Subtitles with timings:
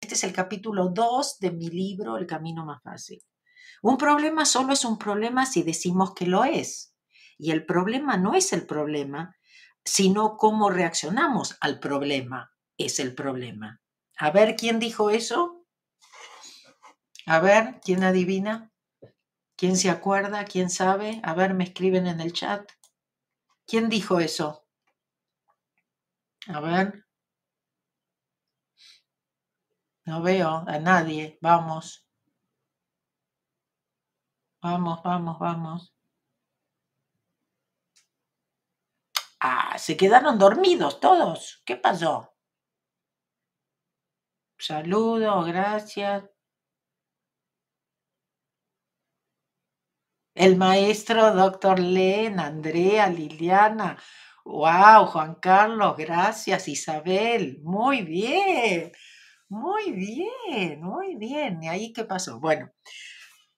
[0.00, 3.22] Este es el capítulo 2 de mi libro El Camino Más Fácil.
[3.82, 6.94] Un problema solo es un problema si decimos que lo es.
[7.36, 9.36] Y el problema no es el problema,
[9.84, 13.80] sino cómo reaccionamos al problema es el problema.
[14.16, 15.66] A ver, ¿quién dijo eso?
[17.26, 18.72] A ver, ¿quién adivina?
[19.54, 20.46] ¿Quién se acuerda?
[20.46, 21.20] ¿Quién sabe?
[21.22, 22.70] A ver, me escriben en el chat.
[23.66, 24.66] ¿Quién dijo eso?
[26.46, 27.04] A ver.
[30.10, 31.38] No veo a nadie.
[31.40, 32.04] Vamos.
[34.60, 35.94] Vamos, vamos, vamos.
[39.40, 41.62] Ah, se quedaron dormidos todos.
[41.64, 42.34] ¿Qué pasó?
[44.58, 46.24] Saludos, gracias.
[50.34, 53.96] El maestro, doctor Len, Andrea, Liliana.
[54.44, 57.60] Wow, Juan Carlos, gracias, Isabel.
[57.62, 58.90] Muy bien,
[59.50, 61.62] muy bien, muy bien.
[61.62, 62.38] ¿Y ahí qué pasó?
[62.38, 62.70] Bueno,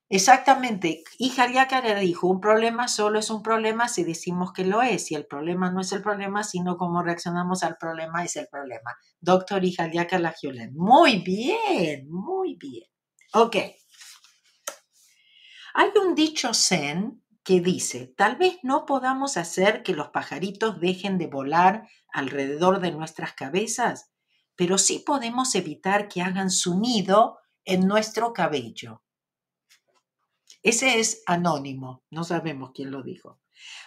[0.08, 1.04] exactamente.
[1.18, 5.10] Y le dijo, un problema solo es un problema si decimos que lo es.
[5.12, 8.96] Y el problema no es el problema, sino cómo reaccionamos al problema es el problema.
[9.20, 10.74] Doctor Ijaliaka Lagiolen.
[10.74, 12.88] Muy bien, muy bien.
[13.34, 13.56] Ok.
[15.74, 21.18] Hay un dicho zen que dice, tal vez no podamos hacer que los pajaritos dejen
[21.18, 24.11] de volar alrededor de nuestras cabezas,
[24.56, 29.02] pero sí podemos evitar que hagan su nido en nuestro cabello.
[30.62, 33.40] Ese es anónimo, no sabemos quién lo dijo.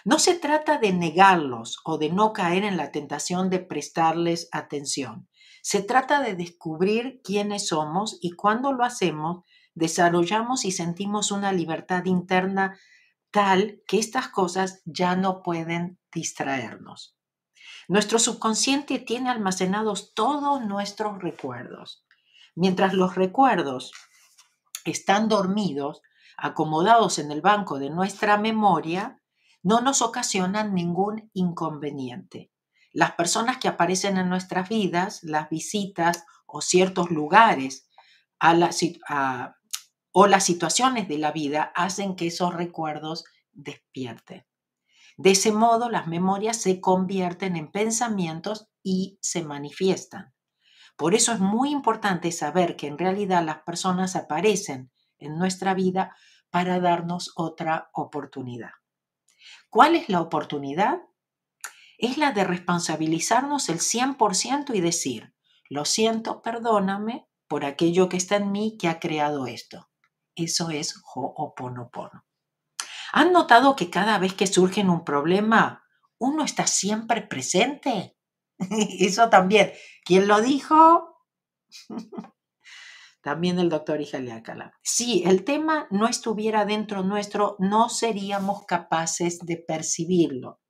[0.04, 5.28] No se trata de negarlos o de no caer en la tentación de prestarles atención.
[5.62, 9.44] Se trata de descubrir quiénes somos y cuando lo hacemos,
[9.74, 12.78] desarrollamos y sentimos una libertad interna
[13.30, 17.15] tal que estas cosas ya no pueden distraernos.
[17.88, 22.04] Nuestro subconsciente tiene almacenados todos nuestros recuerdos.
[22.54, 23.92] Mientras los recuerdos
[24.84, 26.02] están dormidos,
[26.36, 29.20] acomodados en el banco de nuestra memoria,
[29.62, 32.50] no nos ocasionan ningún inconveniente.
[32.92, 37.88] Las personas que aparecen en nuestras vidas, las visitas o ciertos lugares
[40.12, 44.45] o las situaciones de la vida hacen que esos recuerdos despierten.
[45.16, 50.34] De ese modo, las memorias se convierten en pensamientos y se manifiestan.
[50.96, 56.14] Por eso es muy importante saber que en realidad las personas aparecen en nuestra vida
[56.50, 58.70] para darnos otra oportunidad.
[59.70, 61.00] ¿Cuál es la oportunidad?
[61.98, 65.34] Es la de responsabilizarnos el 100% y decir,
[65.68, 69.88] lo siento, perdóname por aquello que está en mí que ha creado esto.
[70.34, 72.24] Eso es Ho'oponopono.
[73.16, 75.82] ¿Han notado que cada vez que surge un problema,
[76.18, 78.14] uno está siempre presente?
[79.00, 79.72] Eso también.
[80.04, 81.24] ¿Quién lo dijo?
[83.22, 84.74] también el doctor Ijaliakala.
[84.82, 90.60] Si el tema no estuviera dentro nuestro, no seríamos capaces de percibirlo.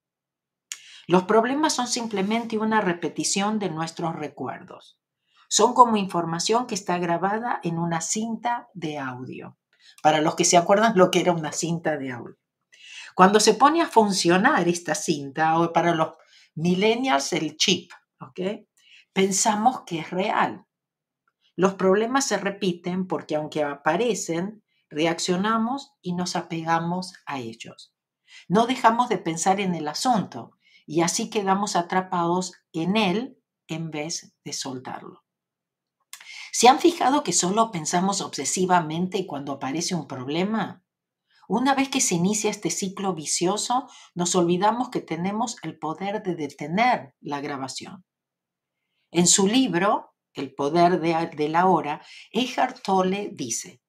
[1.08, 5.00] Los problemas son simplemente una repetición de nuestros recuerdos.
[5.48, 9.58] Son como información que está grabada en una cinta de audio.
[10.02, 12.36] Para los que se acuerdan lo que era una cinta de audio.
[13.14, 16.14] Cuando se pone a funcionar esta cinta, o para los
[16.54, 17.90] millennials el chip.
[19.12, 20.66] Pensamos que es real.
[21.54, 27.94] Los problemas se repiten porque aunque aparecen, reaccionamos y nos apegamos a ellos.
[28.48, 30.52] No dejamos de pensar en el asunto
[30.86, 35.25] y así quedamos atrapados en él en vez de soltarlo.
[36.58, 40.82] ¿Se han fijado que solo pensamos obsesivamente cuando aparece un problema?
[41.48, 46.34] Una vez que se inicia este ciclo vicioso, nos olvidamos que tenemos el poder de
[46.34, 48.06] detener la grabación.
[49.10, 52.00] En su libro, El poder de, la hora,
[52.32, 53.82] Eckhart Tolle dice,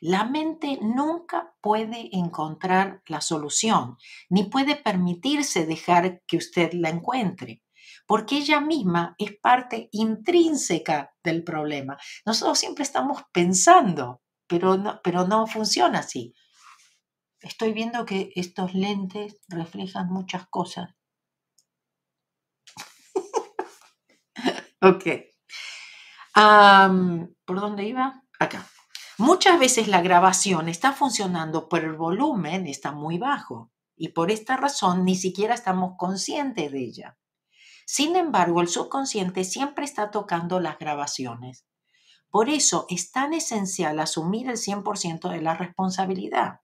[0.00, 3.98] la mente nunca puede encontrar la solución,
[4.30, 7.62] ni puede permitirse dejar que usted la encuentre
[8.06, 11.98] porque ella misma es parte intrínseca del problema.
[12.24, 16.34] Nosotros siempre estamos pensando, pero no, pero no funciona así.
[17.40, 20.94] Estoy viendo que estos lentes reflejan muchas cosas.
[24.80, 25.04] ok.
[27.44, 28.22] ¿Por dónde iba?
[28.38, 28.66] Acá.
[29.18, 34.58] Muchas veces la grabación está funcionando, pero el volumen está muy bajo y por esta
[34.58, 37.18] razón ni siquiera estamos conscientes de ella.
[37.88, 41.64] Sin embargo, el subconsciente siempre está tocando las grabaciones.
[42.30, 46.62] Por eso es tan esencial asumir el 100% de la responsabilidad.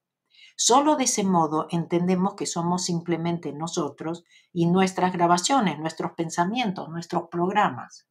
[0.57, 7.29] Solo de ese modo entendemos que somos simplemente nosotros y nuestras grabaciones, nuestros pensamientos, nuestros
[7.31, 8.09] programas.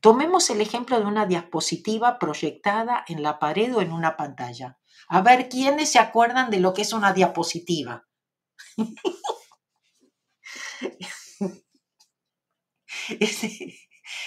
[0.00, 4.78] Tomemos el ejemplo de una diapositiva proyectada en la pared o en una pantalla.
[5.08, 8.06] A ver, ¿quiénes se acuerdan de lo que es una diapositiva?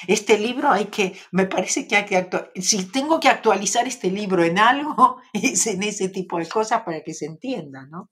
[0.08, 4.10] Este, libro hay que, me parece que hay que actualizar, si tengo que actualizar este
[4.10, 8.10] libro en algo, es en ese tipo de cosas para que se entienda, ¿no?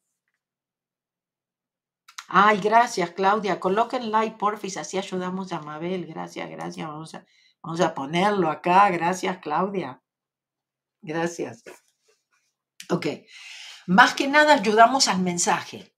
[2.36, 3.60] Ay, gracias, Claudia.
[3.60, 6.08] Coloquen like, porfis, así ayudamos a Mabel.
[6.08, 6.88] Gracias, gracias.
[6.88, 7.26] Vamos a,
[7.62, 8.90] vamos a ponerlo acá.
[8.90, 10.02] Gracias, Claudia.
[11.02, 11.64] Gracias.
[12.90, 13.06] Ok.
[13.86, 15.96] Más que nada ayudamos al mensaje.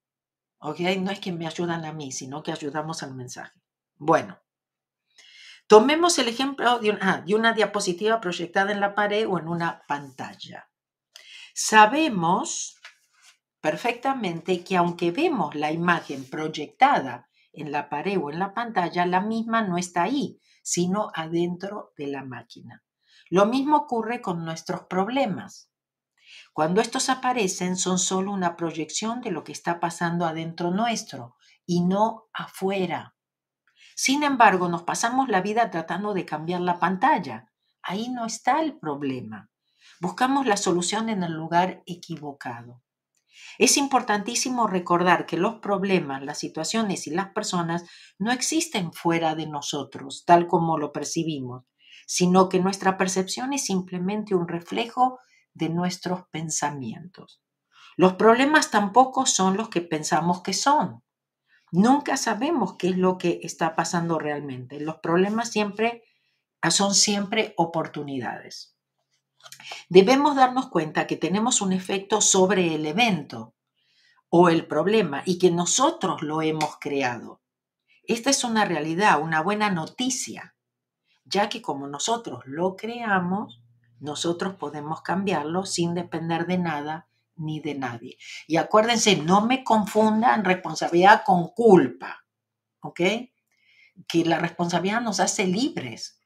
[0.57, 0.81] Ok.
[0.99, 3.57] No es que me ayudan a mí, sino que ayudamos al mensaje.
[3.95, 4.44] Bueno.
[5.67, 9.81] Tomemos el ejemplo de, ah, de una diapositiva proyectada en la pared o en una
[9.87, 10.69] pantalla.
[11.53, 12.75] Sabemos
[13.61, 19.21] perfectamente que aunque vemos la imagen proyectada en la pared o en la pantalla, la
[19.21, 22.83] misma no está ahí, sino adentro de la máquina.
[23.29, 25.71] Lo mismo ocurre con nuestros problemas.
[26.53, 31.35] Cuando estos aparecen son solo una proyección de lo que está pasando adentro nuestro
[31.65, 33.14] y no afuera.
[33.95, 37.49] Sin embargo, nos pasamos la vida tratando de cambiar la pantalla.
[37.81, 39.49] Ahí no está el problema.
[40.01, 42.81] Buscamos la solución en el lugar equivocado.
[43.57, 47.85] Es importantísimo recordar que los problemas, las situaciones y las personas
[48.19, 51.63] no existen fuera de nosotros, tal como lo percibimos,
[52.05, 55.19] sino que nuestra percepción es simplemente un reflejo
[55.53, 57.41] de nuestros pensamientos.
[57.95, 61.04] Los problemas tampoco son los que pensamos que son.
[61.71, 64.79] Nunca sabemos qué es lo que está pasando realmente.
[64.79, 66.03] Los problemas siempre
[66.69, 68.75] son siempre oportunidades.
[69.89, 73.55] Debemos darnos cuenta que tenemos un efecto sobre el evento
[74.29, 77.41] o el problema y que nosotros lo hemos creado.
[78.03, 80.55] Esta es una realidad, una buena noticia,
[81.23, 83.61] ya que como nosotros lo creamos,
[83.99, 88.17] nosotros podemos cambiarlo sin depender de nada ni de nadie.
[88.47, 92.25] Y acuérdense, no me confundan responsabilidad con culpa,
[92.81, 93.01] ¿ok?
[94.07, 96.21] Que la responsabilidad nos hace libres.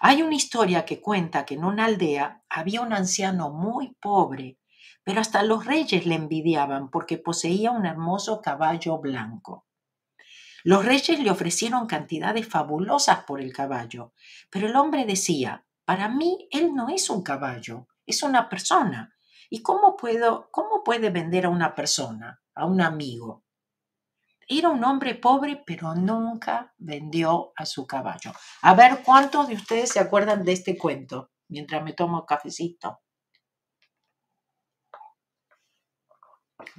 [0.00, 4.58] Hay una historia que cuenta que en una aldea había un anciano muy pobre,
[5.02, 9.66] pero hasta los reyes le envidiaban porque poseía un hermoso caballo blanco.
[10.64, 14.12] Los reyes le ofrecieron cantidades fabulosas por el caballo,
[14.50, 19.15] pero el hombre decía, para mí él no es un caballo, es una persona.
[19.50, 23.44] ¿Y cómo puedo, cómo puede vender a una persona, a un amigo?
[24.48, 28.32] Era un hombre pobre, pero nunca vendió a su caballo.
[28.62, 31.30] A ver, ¿cuántos de ustedes se acuerdan de este cuento?
[31.48, 33.00] Mientras me tomo cafecito.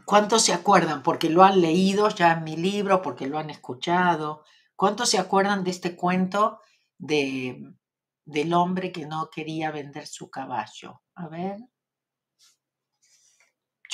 [0.06, 1.04] ¿Cuántos se acuerdan?
[1.04, 4.44] Porque lo han leído ya en mi libro, porque lo han escuchado.
[4.76, 6.62] ¿Cuántos se acuerdan de este cuento
[6.98, 7.62] de,
[8.26, 11.02] del hombre que no quería vender su caballo?
[11.16, 11.58] A ver.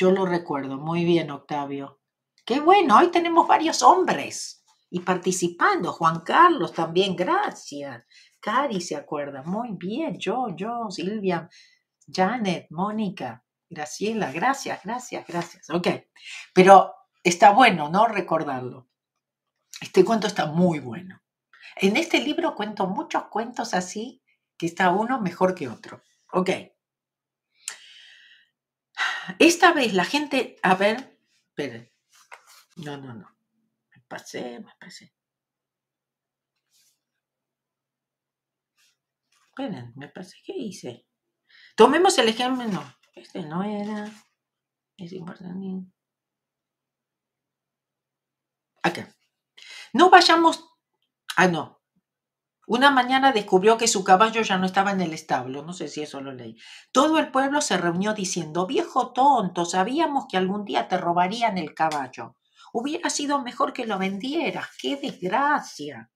[0.04, 0.78] Yo lo recuerdo.
[0.78, 2.02] Muy bien, Octavio.
[2.46, 5.94] Qué bueno, hoy tenemos varios hombres y participando.
[5.94, 8.04] Juan Carlos también, gracias.
[8.42, 10.20] Cari se acuerda, muy bien.
[10.20, 11.48] Yo, yo, Silvia,
[12.06, 15.70] Janet, Mónica, Graciela, gracias, gracias, gracias.
[15.70, 15.88] Ok,
[16.54, 18.06] pero está bueno, ¿no?
[18.06, 18.90] Recordarlo.
[19.80, 21.22] Este cuento está muy bueno.
[21.78, 24.22] En este libro cuento muchos cuentos así,
[24.58, 26.02] que está uno mejor que otro.
[26.34, 26.50] Ok.
[29.40, 31.92] Esta vez la gente, a ver, esperen.
[32.78, 33.38] No, no, no.
[33.96, 35.14] Me pasé, me pasé.
[39.48, 40.38] Esperen, me pasé.
[40.44, 41.08] ¿Qué hice?
[41.76, 42.66] Tomemos el ejemplo.
[42.66, 44.12] No, este no era.
[44.98, 45.92] Es importante.
[48.82, 49.16] Acá.
[49.94, 50.64] No vayamos.
[51.36, 51.83] Ah, no.
[52.66, 56.02] Una mañana descubrió que su caballo ya no estaba en el establo, no sé si
[56.02, 56.56] eso lo leí.
[56.94, 61.74] Todo el pueblo se reunió diciendo, viejo tonto, sabíamos que algún día te robarían el
[61.74, 62.38] caballo.
[62.72, 64.68] Hubiera sido mejor que lo vendieras.
[64.82, 66.10] ¡Qué desgracia!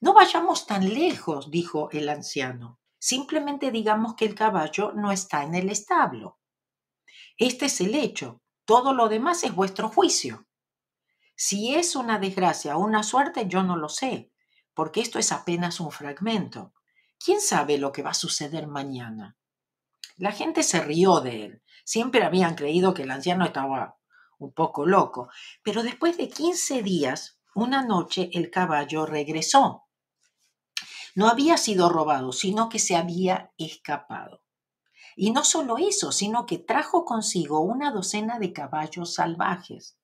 [0.00, 2.78] No vayamos tan lejos, dijo el anciano.
[2.98, 6.38] Simplemente digamos que el caballo no está en el establo.
[7.36, 8.40] Este es el hecho.
[8.64, 10.46] Todo lo demás es vuestro juicio.
[11.34, 14.32] Si es una desgracia o una suerte, yo no lo sé,
[14.76, 16.74] porque esto es apenas un fragmento.
[17.18, 19.38] ¿Quién sabe lo que va a suceder mañana?
[20.18, 21.62] La gente se rió de él.
[21.82, 23.96] Siempre habían creído que el anciano estaba
[24.38, 25.30] un poco loco.
[25.62, 29.86] Pero después de 15 días, una noche el caballo regresó.
[31.14, 34.42] No había sido robado, sino que se había escapado.
[35.16, 39.96] Y no solo eso, sino que trajo consigo una docena de caballos salvajes.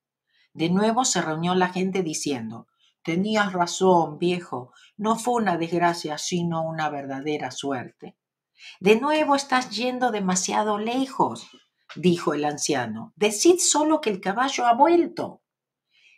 [0.51, 2.67] De nuevo se reunió la gente diciendo,
[3.03, 8.17] tenías razón, viejo, no fue una desgracia, sino una verdadera suerte.
[8.79, 11.47] De nuevo estás yendo demasiado lejos,
[11.95, 13.13] dijo el anciano.
[13.15, 15.41] Decid solo que el caballo ha vuelto.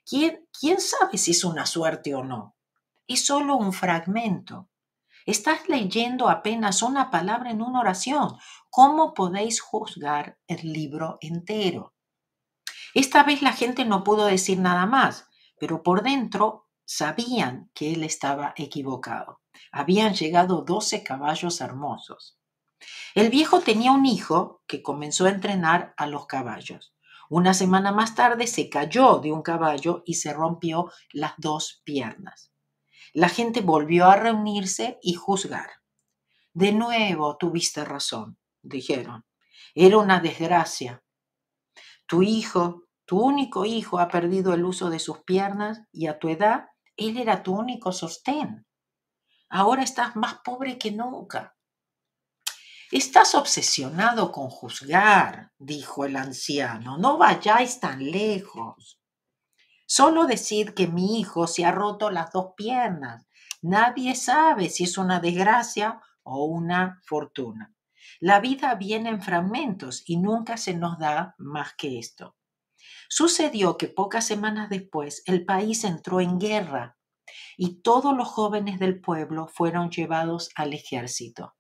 [0.06, 2.56] ¿Quién, quién sabe si es una suerte o no?
[3.08, 4.70] Es solo un fragmento.
[5.26, 8.38] Estás leyendo apenas una palabra en una oración.
[8.70, 11.96] ¿Cómo podéis juzgar el libro entero?
[12.94, 15.28] Esta vez la gente no pudo decir nada más,
[15.60, 19.42] pero por dentro sabían que él estaba equivocado.
[19.72, 22.38] Habían llegado doce caballos hermosos.
[23.14, 26.94] El viejo tenía un hijo que comenzó a entrenar a los caballos.
[27.30, 32.52] Una semana más tarde se cayó de un caballo y se rompió las dos piernas.
[33.14, 35.70] La gente volvió a reunirse y juzgar.
[36.54, 39.26] De nuevo tuviste razón, dijeron.
[39.74, 41.04] Era una desgracia.
[42.06, 46.30] Tu hijo, tu único hijo, ha perdido el uso de sus piernas y a tu
[46.30, 48.66] edad él era tu único sostén.
[49.50, 51.56] Ahora estás más pobre que nunca.
[52.92, 56.98] Estás obsesionado con juzgar, dijo el anciano.
[56.98, 59.00] No vayáis tan lejos.
[59.88, 63.28] Solo decir que mi hijo se ha roto las dos piernas.
[63.62, 67.74] Nadie sabe si es una desgracia o una fortuna.
[68.20, 72.36] La vida viene en fragmentos y nunca se nos da más que esto.
[73.10, 76.98] Sucedió que pocas semanas después el país entró en guerra
[77.58, 81.56] y todos los jóvenes del pueblo fueron llevados al ejército.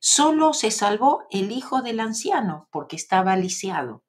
[0.00, 4.04] Solo se salvó el hijo del anciano porque estaba lisiado.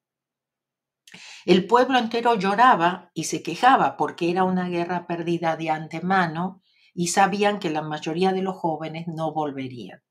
[1.44, 6.62] El pueblo entero lloraba y se quejaba porque era una guerra perdida de antemano
[6.94, 10.02] y sabían que la mayoría de los jóvenes no volverían.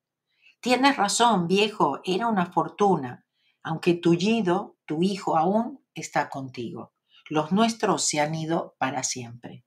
[0.60, 3.26] Tienes razón, viejo, era una fortuna,
[3.64, 6.94] aunque tullido, tu hijo aún está contigo.
[7.30, 9.66] Los nuestros se han ido para siempre.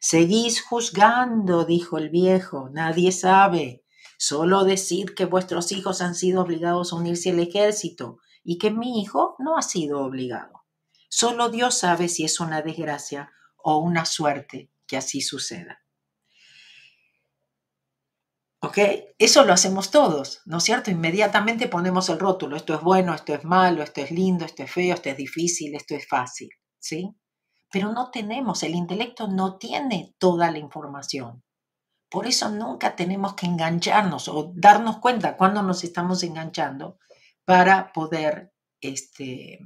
[0.00, 3.84] Seguís juzgando, dijo el viejo, nadie sabe.
[4.18, 9.00] Solo decir que vuestros hijos han sido obligados a unirse al ejército y que mi
[9.00, 10.64] hijo no ha sido obligado.
[11.08, 15.83] Solo Dios sabe si es una desgracia o una suerte que así suceda.
[18.64, 18.78] ¿Ok?
[19.18, 20.90] Eso lo hacemos todos, ¿no es cierto?
[20.90, 24.72] Inmediatamente ponemos el rótulo, esto es bueno, esto es malo, esto es lindo, esto es
[24.72, 27.14] feo, esto es difícil, esto es fácil, ¿sí?
[27.70, 31.42] Pero no tenemos, el intelecto no tiene toda la información.
[32.08, 36.98] Por eso nunca tenemos que engancharnos o darnos cuenta cuando nos estamos enganchando
[37.44, 39.58] para poder este,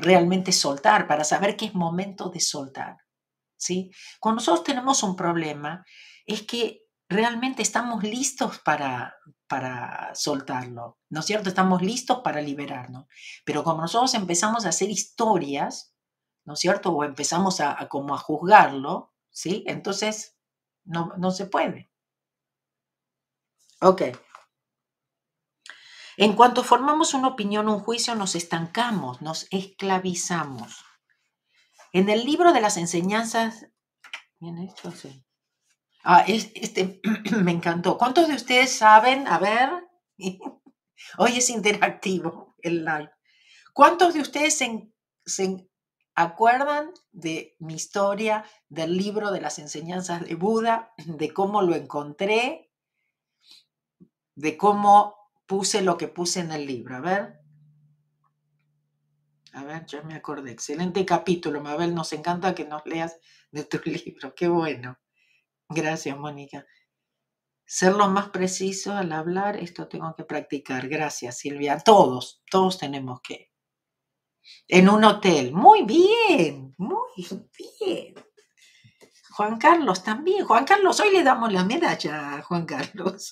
[0.00, 2.96] realmente soltar, para saber que es momento de soltar.
[3.56, 3.92] ¿sí?
[4.18, 5.84] Cuando nosotros tenemos un problema,
[6.26, 11.48] es que realmente estamos listos para, para soltarlo, ¿no es cierto?
[11.48, 13.06] Estamos listos para liberarnos.
[13.44, 15.94] Pero como nosotros empezamos a hacer historias,
[16.44, 16.92] ¿no es cierto?
[16.92, 19.64] O empezamos a, a como a juzgarlo, ¿sí?
[19.66, 20.36] Entonces
[20.84, 21.90] no, no se puede.
[23.80, 24.02] Ok.
[26.16, 30.84] En cuanto formamos una opinión, un juicio, nos estancamos, nos esclavizamos.
[31.92, 33.68] En el libro de las enseñanzas,
[34.40, 35.24] bien hecho, sí.
[36.04, 37.00] Ah, este
[37.42, 37.98] me encantó.
[37.98, 39.26] ¿Cuántos de ustedes saben?
[39.28, 39.70] A ver,
[41.18, 43.10] hoy es interactivo el live.
[43.72, 44.92] ¿Cuántos de ustedes se,
[45.24, 45.68] se
[46.14, 52.72] acuerdan de mi historia del libro de las enseñanzas de Buda, de cómo lo encontré,
[54.34, 56.96] de cómo puse lo que puse en el libro.
[56.96, 57.40] A ver.
[59.52, 60.52] A ver, ya me acordé.
[60.52, 61.94] Excelente capítulo, Mabel.
[61.94, 63.18] Nos encanta que nos leas
[63.50, 64.34] de tu libro.
[64.34, 64.98] Qué bueno.
[65.68, 66.66] Gracias, Mónica.
[67.66, 70.88] Ser lo más preciso al hablar, esto tengo que practicar.
[70.88, 71.78] Gracias, Silvia.
[71.78, 73.50] Todos, todos tenemos que.
[74.66, 75.52] En un hotel.
[75.52, 77.26] Muy bien, muy
[77.78, 78.14] bien.
[79.32, 80.46] Juan Carlos también.
[80.46, 83.30] Juan Carlos, hoy le damos la medalla a Juan Carlos.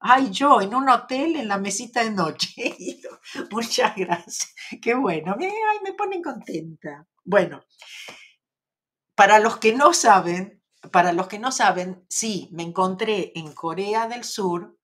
[0.00, 2.76] Ay, yo en un hotel en la mesita de noche.
[3.50, 4.54] Muchas gracias.
[4.80, 5.36] Qué bueno.
[5.38, 7.06] Ay, me ponen contenta.
[7.24, 7.62] Bueno,
[9.14, 10.57] para los que no saben,
[10.92, 14.78] para los que no saben, sí, me encontré en Corea del Sur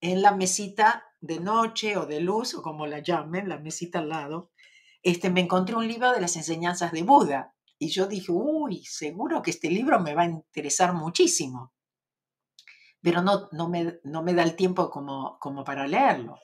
[0.00, 4.08] en la mesita de noche o de luz, o como la llamen, la mesita al
[4.08, 4.50] lado.
[5.02, 7.54] Este, me encontré un libro de las enseñanzas de Buda.
[7.78, 11.72] Y yo dije, uy, seguro que este libro me va a interesar muchísimo
[13.02, 16.38] pero no, no, me, no me da el tiempo como, como para leerlo.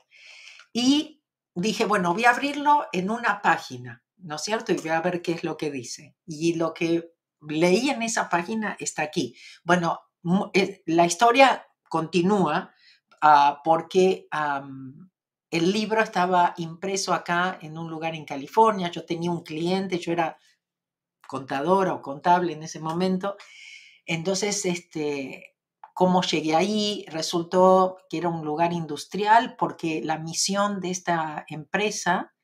[0.73, 1.23] Y
[1.55, 4.73] dije, bueno, voy a abrirlo en una página, ¿no es cierto?
[4.73, 6.17] Y voy a ver qué es lo que dice.
[6.27, 7.13] Y lo que
[7.49, 9.35] leí en esa página está aquí.
[9.65, 10.01] Bueno,
[10.55, 12.75] eh, la historia continúa
[13.23, 14.29] ah, porque
[15.51, 18.91] el libro estaba impreso acá en un lugar en California.
[18.91, 20.39] Yo tenía un cliente, yo era
[21.27, 23.37] contadora o contable en ese momento.
[24.05, 25.57] Entonces, este,
[25.95, 32.36] cómo llegué ahí, resultó que era un lugar industrial porque la misión de esta empresa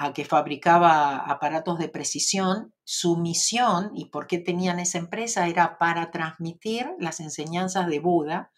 [0.00, 5.76] a que fabricaba aparatos de precisión, su misión y por qué tenían esa empresa era
[5.76, 8.52] para transmitir las enseñanzas de Buda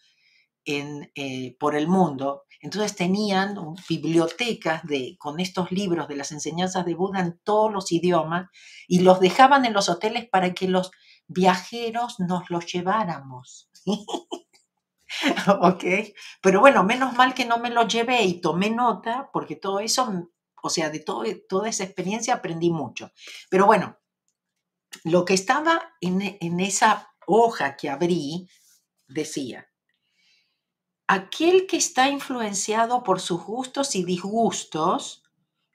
[0.65, 2.43] en, eh, por el mundo.
[2.61, 3.55] Entonces tenían
[3.89, 8.47] bibliotecas de, con estos libros de las enseñanzas de Buda en todos los idiomas
[8.87, 10.91] y los dejaban en los hoteles para que los
[11.25, 13.71] viajeros nos los lleváramos.
[15.61, 15.83] ¿Ok?
[16.41, 20.29] Pero bueno, menos mal que no me lo llevé y tomé nota porque todo eso,
[20.61, 23.11] o sea, de todo, toda esa experiencia aprendí mucho.
[23.49, 23.97] Pero bueno,
[25.03, 28.49] lo que estaba en, en esa hoja que abrí
[29.07, 29.67] decía,
[31.07, 35.21] aquel que está influenciado por sus gustos y disgustos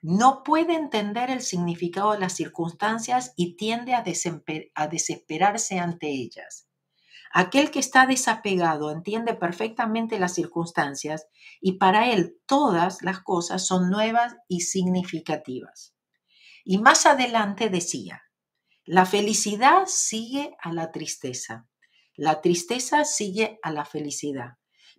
[0.01, 4.03] no puede entender el significado de las circunstancias y tiende a,
[4.87, 6.66] desesperarse ante ellas.
[7.33, 11.27] Aquel que está desapegado entiende perfectamente las circunstancias
[11.61, 15.93] y para él todas las cosas son nuevas y significativas.
[16.63, 18.23] Y más adelante decía,
[18.85, 21.67] la felicidad sigue a la tristeza,
[22.15, 24.57] la tristeza sigue a la felicidad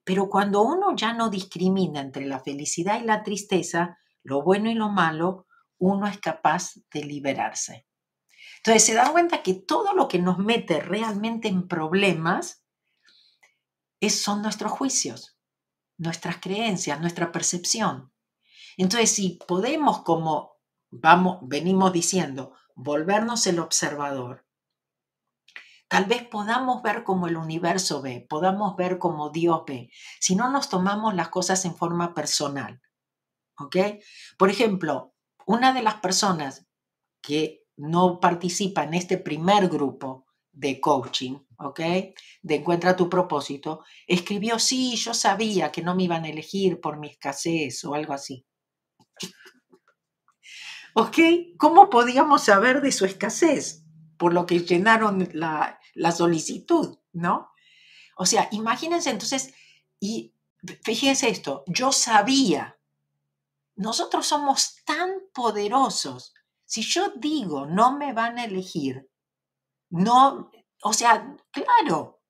[0.08, 4.74] pero cuando uno ya no discrimina entre la felicidad y la tristeza, lo bueno y
[4.74, 7.86] lo malo, uno es capaz de liberarse.
[8.58, 12.62] Entonces se dan cuenta que todo lo que nos mete realmente en problemas
[14.08, 15.38] son nuestros juicios,
[15.96, 18.12] nuestras creencias, nuestra percepción.
[18.76, 20.56] Entonces, si podemos, como
[20.90, 24.48] vamos, venimos diciendo, volvernos el observador,
[25.88, 30.50] Tal vez podamos ver como el universo ve, podamos ver como Dios ve, si no
[30.50, 32.82] nos tomamos las cosas en forma personal.
[33.56, 33.76] ¿Ok?
[34.36, 35.14] Por ejemplo,
[35.46, 36.66] una de las personas
[37.22, 41.80] que no participa en este primer grupo de coaching, ¿ok?
[42.42, 46.98] De encuentra tu propósito, escribió, sí, yo sabía que no me iban a elegir por
[46.98, 48.44] mi escasez o algo así.
[50.94, 51.16] ¿Ok?
[51.58, 53.84] ¿Cómo podíamos saber de su escasez?
[54.16, 57.52] Por lo que llenaron la, la solicitud, ¿no?
[58.16, 59.54] O sea, imagínense entonces,
[60.00, 60.34] y
[60.82, 62.80] fíjense esto, yo sabía,
[63.76, 66.34] nosotros somos tan poderosos.
[66.68, 69.10] Si yo digo, no me van a elegir,
[69.88, 70.50] no,
[70.82, 72.20] o sea, claro,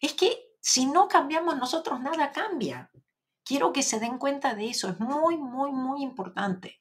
[0.00, 2.92] es que si no cambiamos nosotros, nada cambia.
[3.44, 6.80] Quiero que se den cuenta de eso, es muy, muy, muy importante.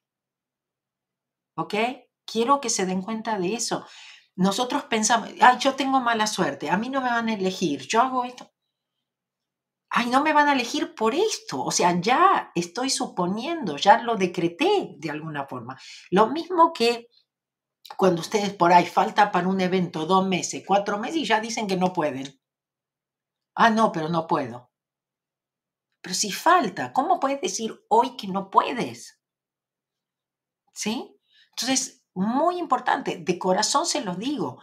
[1.56, 1.74] ¿Ok?
[2.26, 3.88] Quiero que se den cuenta de eso.
[4.36, 8.02] Nosotros pensamos, ay, yo tengo mala suerte, a mí no me van a elegir, yo
[8.02, 8.53] hago esto.
[9.96, 11.64] Ay, no me van a elegir por esto.
[11.64, 15.80] O sea, ya estoy suponiendo, ya lo decreté de alguna forma.
[16.10, 17.10] Lo mismo que
[17.96, 21.68] cuando ustedes por ahí falta para un evento dos meses, cuatro meses y ya dicen
[21.68, 22.42] que no pueden.
[23.54, 24.72] Ah, no, pero no puedo.
[26.02, 29.22] Pero si falta, ¿cómo puedes decir hoy que no puedes?
[30.74, 31.16] ¿Sí?
[31.52, 34.60] Entonces, muy importante, de corazón se los digo,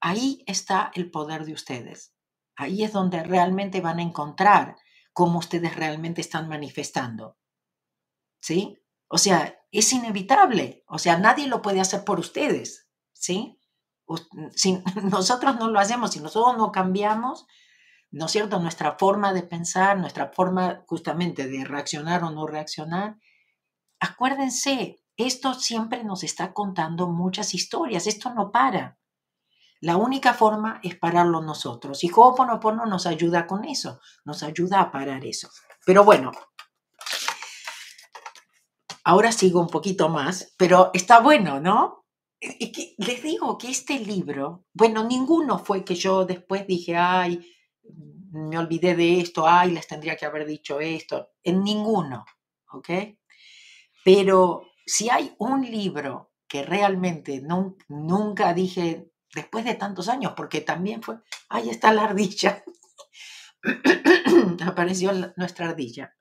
[0.00, 2.15] ahí está el poder de ustedes.
[2.56, 4.76] Ahí es donde realmente van a encontrar
[5.12, 7.36] cómo ustedes realmente están manifestando.
[8.40, 8.78] ¿Sí?
[9.08, 10.84] O sea, es inevitable.
[10.88, 12.88] O sea, nadie lo puede hacer por ustedes.
[13.12, 13.58] ¿Sí?
[14.54, 17.46] Si nosotros no lo hacemos, si nosotros no cambiamos,
[18.10, 18.58] ¿no es cierto?
[18.60, 23.18] Nuestra forma de pensar, nuestra forma justamente de reaccionar o no reaccionar.
[24.00, 28.98] Acuérdense, esto siempre nos está contando muchas historias, esto no para.
[29.80, 32.02] La única forma es pararlo nosotros.
[32.04, 35.50] Y Ho'oponopono nos ayuda con eso, nos ayuda a parar eso.
[35.84, 36.32] Pero bueno,
[39.04, 42.06] ahora sigo un poquito más, pero está bueno, ¿no?
[42.98, 47.40] les digo que este libro, bueno, ninguno fue que yo después dije, ay,
[48.30, 52.24] me olvidé de esto, ay, les tendría que haber dicho esto, en ninguno,
[52.72, 52.90] ¿ok?
[54.04, 57.42] Pero si hay un libro que realmente
[57.88, 62.64] nunca dije, después de tantos años, porque también fue, ahí está la ardilla,
[64.66, 66.14] apareció nuestra ardilla.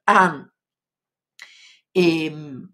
[1.93, 2.73] Em,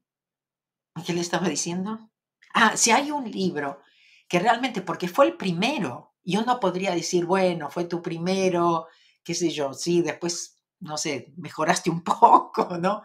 [1.05, 2.11] ¿Qué le estaba diciendo?
[2.53, 3.81] Ah, si hay un libro
[4.27, 8.87] que realmente, porque fue el primero, y uno podría decir, bueno, fue tu primero,
[9.23, 13.03] qué sé yo, sí, después, no sé, mejoraste un poco, ¿no?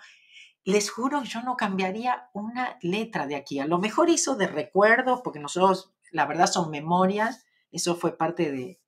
[0.66, 3.60] les juro, yo no cambiaría una letra de aquí.
[3.60, 7.44] A lo mejor hizo de recuerdo, porque nosotros, la verdad, son memorias.
[7.70, 8.80] Eso fue parte de,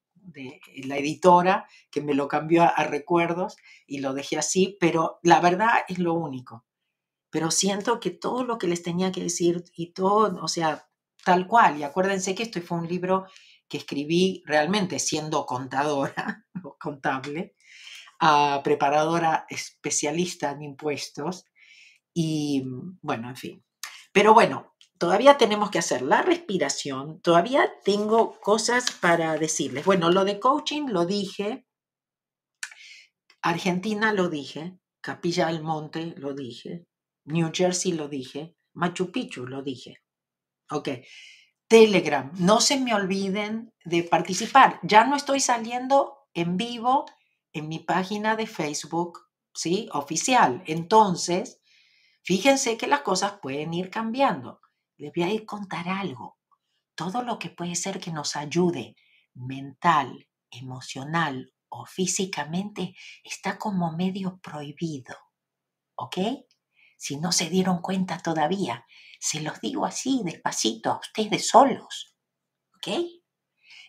[0.85, 5.70] la editora que me lo cambió a, recuerdos y lo dejé así, pero la verdad
[5.88, 6.66] es lo único.
[7.31, 10.88] Pero siento que todo lo que les tenía que decir y todo, o sea,
[11.24, 11.78] tal cual.
[11.78, 13.26] Y acuérdense que esto fue un libro
[13.68, 17.54] que escribí realmente siendo contadora o contable,
[18.22, 21.44] uh, preparadora especialista en impuestos
[22.14, 22.64] y
[23.02, 23.64] bueno, en fin.
[24.12, 29.84] Pero bueno, todavía tenemos que hacer la respiración, todavía tengo cosas para decirles.
[29.84, 31.66] Bueno, lo de coaching lo dije,
[33.42, 36.87] Argentina lo dije, Capilla del Monte lo dije,
[37.24, 40.02] New Jersey lo dije, Machu Picchu lo dije.
[40.70, 40.88] Ok.
[41.68, 44.80] Telegram, no se me olviden de participar.
[44.82, 47.04] Ya no estoy saliendo en vivo
[47.52, 49.18] en mi página de Facebook,
[49.54, 49.88] ¿sí?
[49.92, 50.62] Oficial.
[50.66, 51.61] Entonces,
[52.22, 54.61] fíjense que las cosas pueden ir cambiando.
[54.98, 56.38] Les voy a contar algo.
[56.94, 58.96] Todo lo que puede ser que nos ayude
[59.34, 65.14] mental, emocional o físicamente está como medio prohibido.
[65.94, 66.18] ¿Ok?
[66.96, 68.84] Si no se dieron cuenta todavía,
[69.20, 72.16] se los digo así, despacito, a ustedes solos.
[72.76, 72.88] ¿Ok?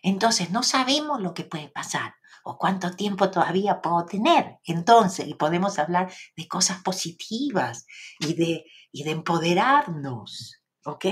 [0.02, 4.58] Entonces no sabemos lo que puede pasar o cuánto tiempo todavía puedo tener.
[4.64, 7.86] Entonces, y podemos hablar de cosas positivas
[8.20, 10.59] y de, y de empoderarnos.
[10.84, 11.06] ¿Ok?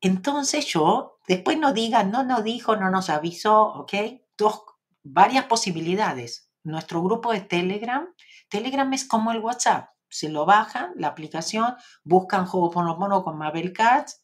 [0.00, 3.92] Entonces yo, después no digan, no nos dijo, no nos avisó, ¿ok?
[4.36, 4.62] Dos,
[5.02, 6.50] varias posibilidades.
[6.62, 8.06] Nuestro grupo de Telegram,
[8.48, 14.22] Telegram es como el WhatsApp se lo bajan, la aplicación, buscan Ho'oponopono con Mabel Katz,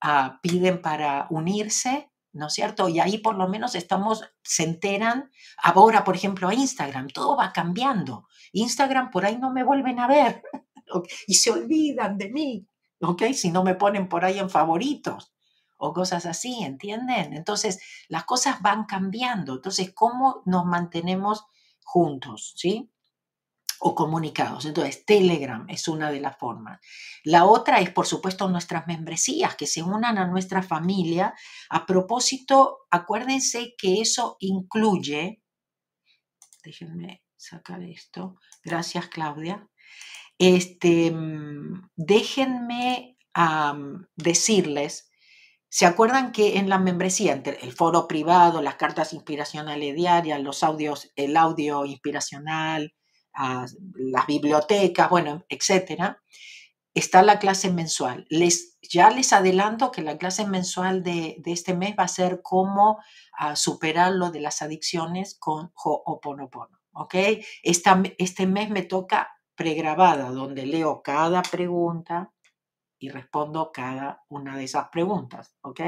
[0.00, 2.88] ah, piden para unirse, ¿no es cierto?
[2.88, 5.30] Y ahí por lo menos estamos, se enteran.
[5.62, 8.26] Ahora, por ejemplo, a Instagram, todo va cambiando.
[8.52, 10.42] Instagram por ahí no me vuelven a ver
[11.26, 12.66] y se olvidan de mí,
[13.00, 13.22] ¿ok?
[13.32, 15.32] Si no me ponen por ahí en favoritos
[15.76, 17.34] o cosas así, ¿entienden?
[17.34, 19.54] Entonces, las cosas van cambiando.
[19.54, 21.44] Entonces, ¿cómo nos mantenemos
[21.84, 22.90] juntos, ¿sí?
[23.80, 24.64] o comunicados.
[24.64, 26.80] Entonces, Telegram es una de las formas.
[27.24, 31.34] La otra es, por supuesto, nuestras membresías, que se unan a nuestra familia.
[31.70, 35.42] A propósito, acuérdense que eso incluye,
[36.64, 39.68] déjenme sacar esto, gracias Claudia,
[40.38, 43.16] este, mm, déjenme
[44.16, 45.10] decirles,
[45.68, 50.64] ¿se acuerdan que en la membresía, entre el foro privado, las cartas inspiracionales diarias, los
[50.64, 52.94] audios, el audio inspiracional,
[53.94, 56.20] las bibliotecas, bueno, etcétera,
[56.94, 58.26] está la clase mensual.
[58.28, 62.98] Les, ya les adelanto que la clase mensual de, este mes va a ser cómo
[63.38, 66.80] ah, superar lo de las adicciones con Ho'oponopono.
[66.92, 67.14] ¿Ok?
[67.62, 72.32] Este mes me toca pregrabada, donde leo cada pregunta
[72.96, 75.56] y respondo cada una de esas preguntas.
[75.62, 75.80] ¿Ok?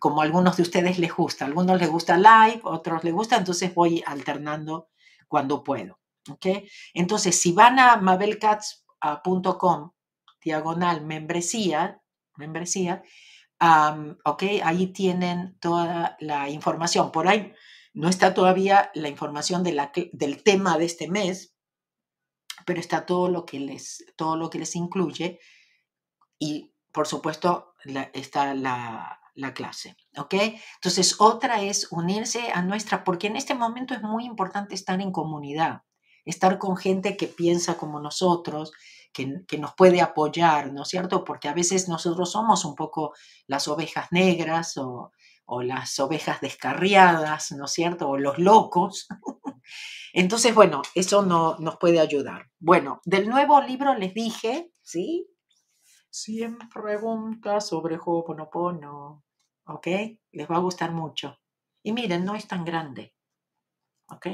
[0.00, 3.72] como a algunos de ustedes les gusta, algunos les gusta live, otros les gusta, entonces
[3.72, 4.88] voy alternando
[5.28, 6.00] cuando puedo.
[6.92, 9.92] Entonces, si van a mabelcats.com,
[10.42, 12.02] diagonal membresía,
[12.36, 13.02] membresía,
[13.58, 17.12] ahí tienen toda la información.
[17.12, 17.52] Por ahí
[17.92, 21.53] no está todavía la información del tema de este mes,
[22.64, 25.40] pero está todo lo que les, todo lo que les incluye
[26.38, 27.74] y, por supuesto,
[28.12, 30.34] está la, la clase, ¿ok?
[30.76, 35.12] Entonces, otra es unirse a nuestra, porque en este momento es muy importante estar en
[35.12, 35.82] comunidad
[36.24, 38.72] estar con gente que piensa como nosotros,
[39.12, 41.22] que, nos puede apoyar, ¿no es cierto?
[41.24, 43.14] Porque a veces nosotros somos un poco
[43.46, 45.12] las ovejas negras o,
[45.62, 48.08] las ovejas descarriadas, ¿no es cierto?
[48.08, 49.06] O los locos.
[50.12, 52.50] Entonces, bueno, eso no, nos puede ayudar.
[52.58, 55.28] Bueno, del nuevo libro les dije, ¿sí?
[56.10, 59.24] 100 preguntas sobre Ho'oponopono,
[59.66, 59.86] ¿ok?
[60.32, 61.38] Les va a gustar mucho.
[61.82, 63.14] Y miren, no es tan grande,
[64.08, 64.28] ¿ok?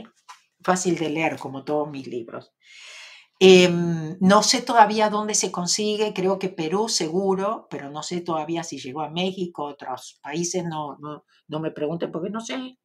[0.62, 2.52] fácil de leer como todos mis libros.
[3.42, 8.62] Em, no sé todavía dónde se consigue, creo que Perú seguro, pero no sé todavía
[8.64, 10.98] si llegó a México, otros países, no,
[11.48, 12.76] no, me pregunten porque no sé.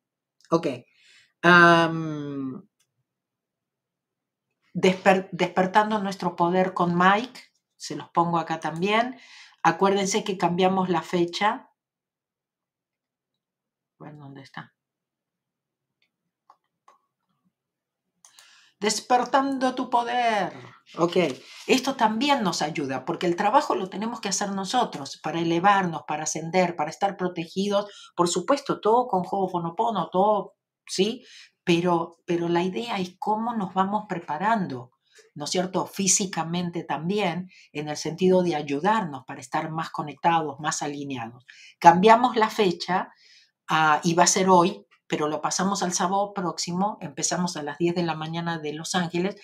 [0.51, 0.67] Ok.
[4.73, 7.39] despertando nuestro poder con Mike,
[7.75, 9.17] se los pongo acá también.
[9.63, 11.69] Acuérdense que cambiamos la fecha.
[13.99, 14.74] Bueno, ¿dónde está?
[18.79, 20.53] Despertando tu poder.
[20.97, 21.17] Ok,
[21.67, 26.23] esto también nos ayuda porque el trabajo lo tenemos que hacer nosotros para elevarnos, para
[26.23, 27.91] ascender, para estar protegidos.
[28.15, 30.53] Por supuesto, todo con Ho'oponopono, todo,
[30.87, 31.25] ¿sí?
[31.63, 34.91] Pero, pero la idea es cómo nos vamos preparando,
[35.33, 35.87] ¿no es cierto?
[35.87, 41.45] Físicamente también, en el sentido de ayudarnos para estar más conectados, más alineados.
[41.79, 43.09] Cambiamos la fecha
[43.67, 47.77] ah, y va a ser hoy, pero lo pasamos al sábado próximo, empezamos a las
[47.77, 49.35] 10 de la mañana de Los Ángeles,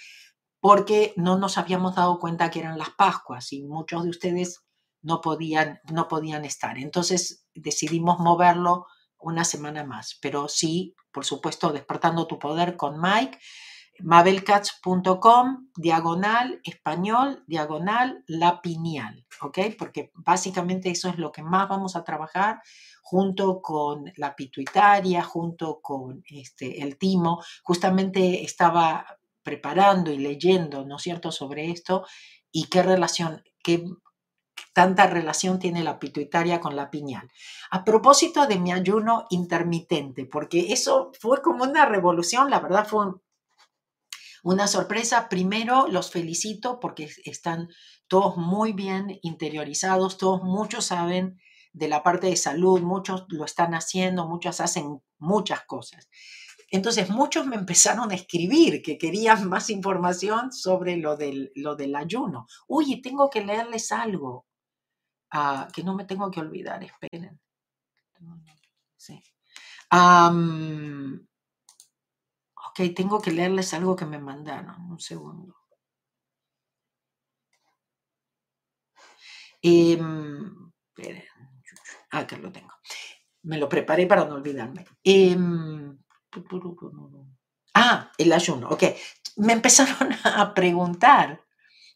[0.59, 4.63] porque no nos habíamos dado cuenta que eran las Pascuas y muchos de ustedes
[5.01, 6.77] no podían, no podían estar.
[6.77, 8.85] Entonces decidimos moverlo
[9.17, 13.37] una semana más, pero sí, por supuesto, despertando tu poder con Mike
[14.03, 19.59] mabelcats.com, diagonal, español, diagonal, la pineal, ¿ok?
[19.77, 22.61] Porque básicamente eso es lo que más vamos a trabajar
[23.01, 27.43] junto con la pituitaria, junto con este, el timo.
[27.63, 29.05] Justamente estaba
[29.43, 32.05] preparando y leyendo, ¿no es cierto?, sobre esto
[32.51, 33.83] y qué relación, qué
[34.73, 37.27] tanta relación tiene la pituitaria con la pineal.
[37.71, 43.07] A propósito de mi ayuno intermitente, porque eso fue como una revolución, la verdad fue
[44.43, 45.29] una sorpresa.
[45.29, 47.69] Primero, los felicito porque están
[48.07, 51.39] todos muy bien interiorizados, todos muchos saben
[51.73, 56.09] de la parte de salud, muchos lo están haciendo, muchos hacen muchas cosas.
[56.69, 61.95] Entonces muchos me empezaron a escribir que querían más información sobre lo del, lo del
[61.95, 62.47] ayuno.
[62.67, 64.45] Uy, tengo que leerles algo
[65.31, 67.39] ah, que no me tengo que olvidar, esperen.
[68.97, 69.21] Sí.
[72.71, 74.77] Ok, tengo que leerles algo que me mandaron.
[74.91, 75.53] Un segundo.
[79.61, 79.97] Eh,
[82.11, 82.73] acá lo tengo.
[83.43, 84.85] Me lo preparé para no olvidarme.
[85.03, 85.97] Em,
[87.73, 88.69] ah, el ayuno.
[88.69, 88.83] Ok.
[89.37, 91.43] Me empezaron a preguntar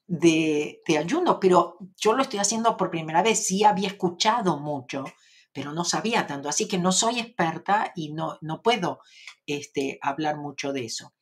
[0.07, 3.45] de, de ayuno, pero yo lo estoy haciendo por primera vez.
[3.47, 5.05] Sí había escuchado mucho
[5.55, 8.99] pero no sabía tanto, así que no soy experta y no, no puedo
[9.45, 11.13] este, hablar mucho de eso.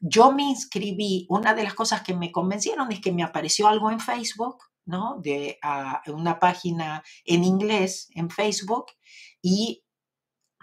[0.00, 3.90] Yo me inscribí, una de las cosas que me convencieron es que me apareció algo
[3.90, 5.20] en Facebook, ¿no?
[5.20, 5.58] De
[6.06, 8.86] una página en inglés en Facebook
[9.42, 9.84] y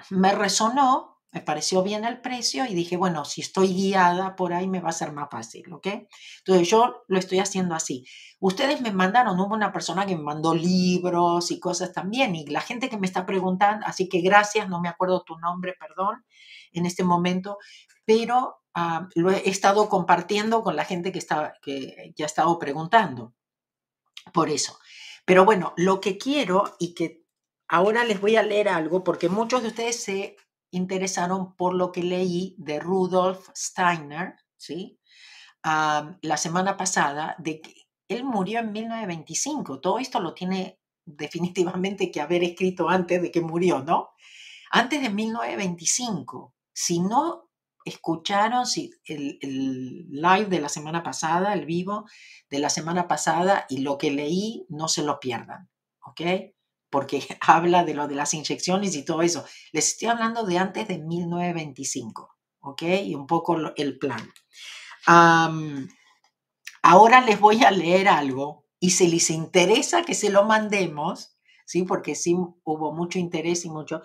[0.09, 4.67] me resonó me pareció bien el precio y dije, bueno, si estoy guiada por ahí
[4.67, 5.87] me va a ser más fácil, ¿ok?
[6.39, 8.05] Entonces yo lo estoy haciendo así.
[8.39, 12.61] Ustedes me mandaron, hubo una persona que me mandó libros y cosas también, y la
[12.61, 16.25] gente que me está preguntando, así que gracias, no me acuerdo tu nombre, perdón,
[16.71, 17.57] en este momento,
[18.05, 22.57] pero ah, lo he estado compartiendo con la gente que, está, que ya ha estado
[22.57, 23.35] preguntando.
[24.33, 24.79] Por eso.
[25.25, 27.23] Pero bueno, lo que quiero y que
[27.67, 30.37] ahora les voy a leer algo, porque muchos de ustedes se
[30.71, 34.99] interesaron por lo que leí de Rudolf Steiner, ¿sí?
[35.63, 37.73] la semana pasada, de que
[38.07, 39.79] él murió en 1925.
[39.79, 44.09] Todo esto lo tiene definitivamente que haber escrito antes de que murió, ¿no?
[44.71, 46.53] Antes de 1925.
[46.73, 47.49] Si no
[47.85, 52.05] escucharon si el, el, live de la semana pasada, el vivo
[52.49, 55.69] de la semana pasada y lo que leí, no se lo pierdan,
[56.05, 56.21] ¿ok?
[56.89, 59.45] Porque habla de lo de las inyecciones y todo eso.
[59.71, 62.81] Les estoy hablando de antes de 1925, ¿ok?
[63.03, 64.31] Y un poco el plan.
[66.81, 71.83] ahora les voy a leer algo y si les interesa que se lo mandemos, ¿sí?
[71.83, 74.01] Porque sí hubo mucho interés y mucho.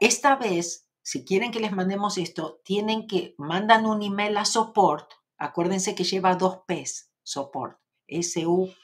[0.00, 5.08] Esta vez, si quieren que les mandemos esto, tienen que, mandan un email a support,
[5.38, 8.76] acuérdense que lleva dos P's, support, S-U-P-P-O-R-T,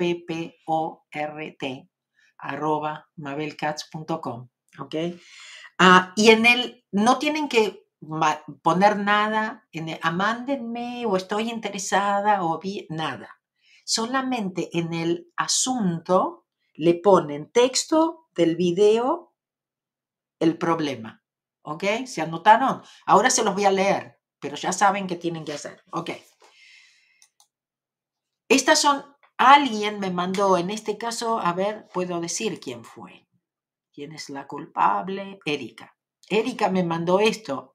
[2.43, 4.95] arroba mabelcats.com, ¿ok?
[5.79, 7.87] Ah, y en el, no tienen que
[8.63, 13.41] poner nada, en el, amándenme o estoy interesada o vi, nada.
[13.85, 19.35] Solamente en el asunto le ponen texto del video,
[20.41, 21.23] el problema,
[21.63, 21.85] ¿ok?
[22.07, 22.83] ¿Se anotaron?
[23.07, 26.11] Ahora se los voy a leer, pero ya saben qué tienen que hacer, ¿ok?
[28.49, 29.12] Estas son
[29.45, 33.27] Alguien me mandó, en este caso, a ver, puedo decir quién fue.
[33.93, 35.41] ¿Quién es la culpable?
[35.45, 35.97] Erika.
[36.29, 37.75] Erika me mandó esto,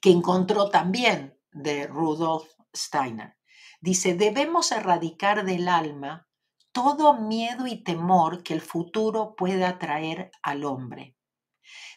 [0.00, 3.36] que encontró también de Rudolf Steiner.
[3.82, 6.26] Dice, debemos erradicar del alma
[6.72, 11.18] todo miedo y temor que el futuro pueda traer al hombre.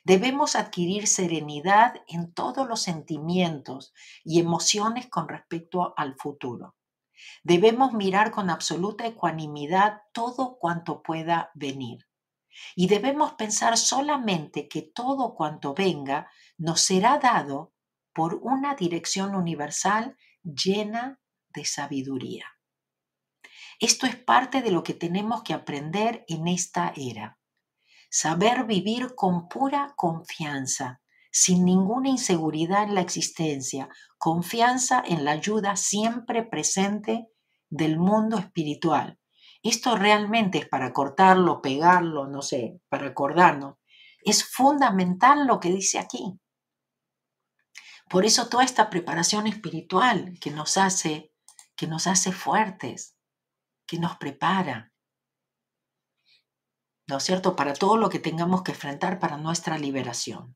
[0.03, 3.93] Debemos adquirir serenidad en todos los sentimientos
[4.25, 6.75] y emociones con respecto al futuro.
[7.43, 12.07] Debemos mirar con absoluta ecuanimidad todo cuanto pueda venir.
[12.75, 17.73] Y debemos pensar solamente que todo cuanto venga nos será dado
[18.13, 22.45] por una dirección universal llena de sabiduría.
[23.79, 27.39] Esto es parte de lo que tenemos que aprender en esta era.
[28.09, 31.01] Saber vivir con pura confianza,
[31.35, 37.27] sin ninguna inseguridad en la existencia, confianza en la ayuda siempre presente
[37.69, 39.19] del mundo espiritual.
[39.63, 43.77] Esto realmente es para cortarlo, pegarlo, no sé, para acordarnos.
[44.23, 46.39] Es fundamental lo que dice aquí.
[48.09, 51.33] Por eso toda esta preparación espiritual que nos hace,
[51.75, 53.17] que nos hace fuertes,
[53.87, 54.93] que nos prepara.
[57.07, 60.55] ¿no es cierto?, para todo lo que tengamos que enfrentar para nuestra liberación.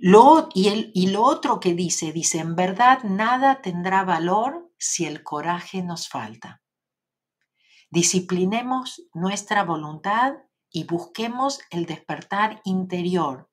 [0.00, 5.06] Lo, y, el, y lo otro que dice, dice, en verdad nada tendrá valor si
[5.06, 6.62] el coraje nos falta.
[7.90, 10.34] Disciplinemos nuestra voluntad
[10.70, 13.50] y busquemos el despertar interior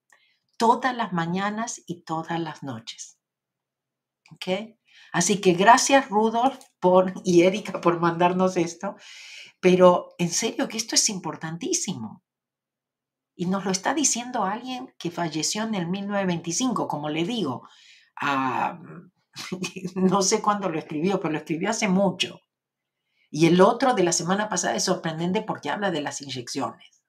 [0.58, 3.18] todas las mañanas y todas las noches.
[5.12, 8.96] Así que gracias Rudolf por, y Erika por mandarnos esto,
[9.60, 12.25] pero en serio que esto es importantísimo.
[13.36, 17.68] Y nos lo está diciendo alguien que falleció en el 1925, como le digo.
[18.22, 18.80] Ah,
[19.96, 22.40] no sé cuándo lo escribió, pero lo escribió hace mucho.
[23.30, 27.04] Y el otro de la semana pasada es sorprendente porque habla de las inyecciones.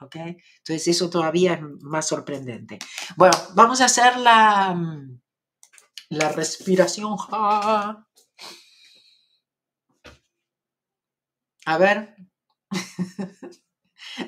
[0.00, 0.16] ¿Ok?
[0.16, 2.78] Entonces eso todavía es más sorprendente.
[3.16, 5.20] Bueno, vamos a hacer la, mm,
[6.10, 7.16] la respiración.
[7.30, 8.06] A
[11.78, 12.16] ver.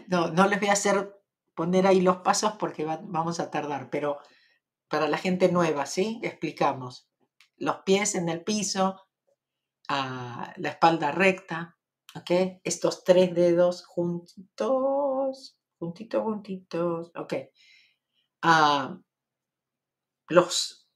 [0.08, 1.19] no, no les voy a hacer
[1.60, 4.18] poner ahí los pasos porque vamos a tardar, pero
[4.88, 6.18] para la gente nueva, ¿sí?
[6.22, 7.06] Explicamos.
[7.58, 8.98] Los pies en el piso,
[9.86, 11.76] la espalda recta,
[12.14, 12.60] ¿ok?
[12.64, 17.34] Estos tres dedos juntos, juntitos, juntitos, ¿ok?
[20.30, 20.88] los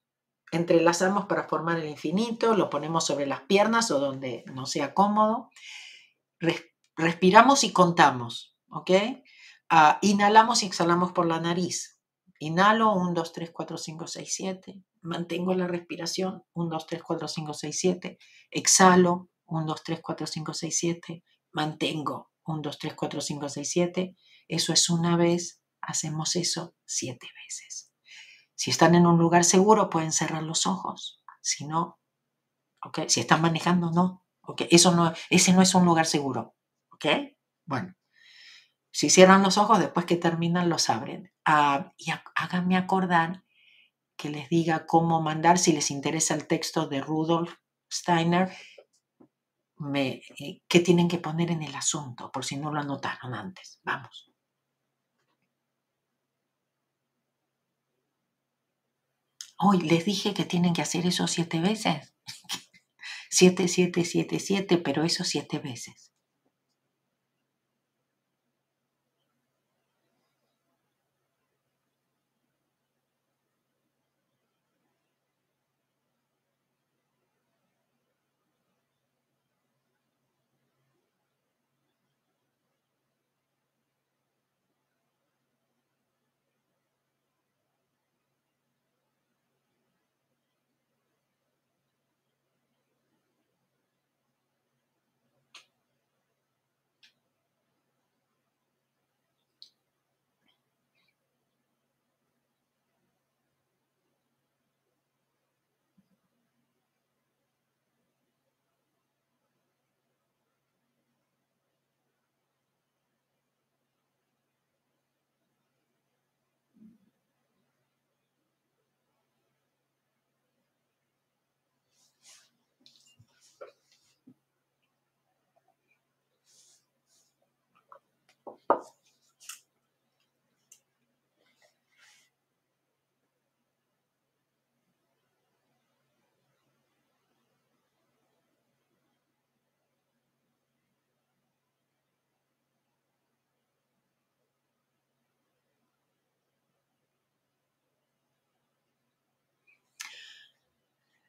[0.50, 5.50] entrelazamos para formar el infinito, lo ponemos sobre las piernas o donde no sea cómodo.
[6.96, 8.92] respiramos y contamos, ¿ok?
[10.02, 11.98] Inhalamos y exhalamos por la nariz.
[12.38, 17.28] Inhalo, 1, 2, 3, 4, 5, 6, 7 mantengo la respiración, 1, 2, 3, 4,
[17.28, 18.18] 5, 6, 7,
[18.50, 23.70] exhalo, 1, 2, 3, 4, 5, 6, 7, mantengo, 1, 2, 3, 4, 5, 6,
[23.70, 24.16] 7,
[24.48, 27.92] eso es una vez, hacemos eso siete veces.
[28.54, 31.98] Si están en un lugar seguro pueden cerrar los ojos, si no,
[32.82, 33.08] okay.
[33.08, 34.68] si están manejando no, okay.
[34.70, 36.54] Eso no, ese no es un lugar seguro,
[36.90, 37.06] ¿ok?
[37.66, 37.94] Bueno,
[38.94, 43.42] si cierran los ojos después que terminan los abren uh, y háganme acordar
[44.16, 47.56] que les diga cómo mandar, si les interesa el texto de Rudolf
[47.92, 48.52] Steiner,
[49.78, 53.80] me, eh, qué tienen que poner en el asunto, por si no lo anotaron antes.
[53.82, 54.30] Vamos.
[59.58, 62.14] Hoy les dije que tienen que hacer eso siete veces.
[63.28, 66.13] siete, siete, siete, siete, pero eso siete veces.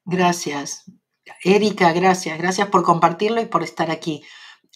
[0.05, 0.85] Gracias.
[1.43, 2.37] Erika, gracias.
[2.37, 4.23] Gracias por compartirlo y por estar aquí.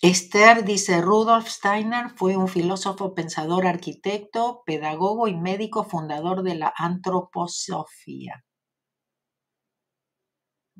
[0.01, 6.73] Esther dice, Rudolf Steiner fue un filósofo, pensador, arquitecto, pedagogo y médico fundador de la
[6.75, 8.43] antroposofía.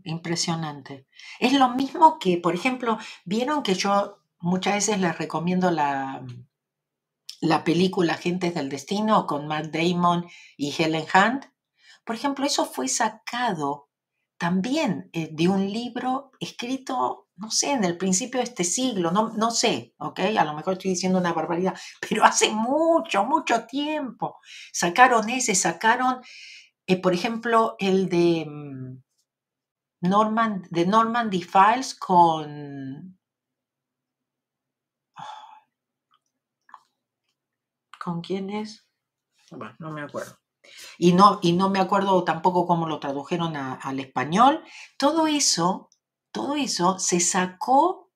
[0.03, 1.05] Impresionante.
[1.39, 6.25] Es lo mismo que, por ejemplo, vieron que yo muchas veces les recomiendo la,
[7.41, 10.25] la película Gentes del Destino con Matt Damon
[10.55, 11.45] y Helen Hunt.
[12.05, 13.88] Por ejemplo, eso fue sacado
[14.39, 19.29] también eh, de un libro escrito, no sé, en el principio de este siglo, no,
[19.33, 20.19] no sé, ¿ok?
[20.37, 21.77] A lo mejor estoy diciendo una barbaridad,
[22.09, 24.39] pero hace mucho, mucho tiempo.
[24.71, 26.21] Sacaron ese, sacaron,
[26.87, 29.03] eh, por ejemplo, el de mm,
[30.07, 33.19] Norman, de Normandy Files con...
[38.03, 38.87] ¿Con quién es?
[39.51, 40.38] Bueno, no me acuerdo
[40.97, 44.63] y no, y no me acuerdo tampoco cómo lo tradujeron al español.
[44.97, 45.89] Todo eso,
[46.31, 48.11] todo eso se sacó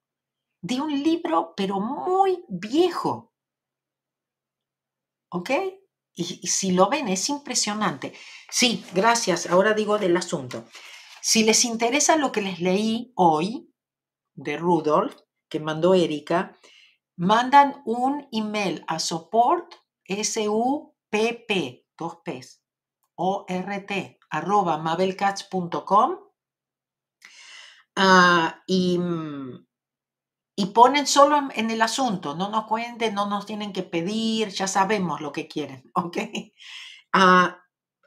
[0.61, 3.33] de un libro, pero muy viejo,
[5.33, 5.49] ¿Ok?
[6.13, 8.13] Y, si lo ven, es impresionante.
[8.51, 9.47] Sí, gracias.
[9.47, 10.65] Ahora digo del asunto.
[11.21, 13.73] Si les interesa lo que les leí hoy
[14.35, 15.15] de Rudolf,
[15.49, 16.55] que mandó Erika,
[17.15, 19.73] mandan un email a support,
[20.05, 22.63] S-U-P-P, dos P's,
[23.15, 26.17] O-R-T, arroba mabelcats.com
[27.95, 29.65] ah, y mm,
[30.55, 34.67] y ponen solo en, el asunto, no nos cuenten, no nos tienen que pedir, ya
[34.67, 36.17] sabemos lo que quieren, ¿ok?
[37.11, 37.59] Ah,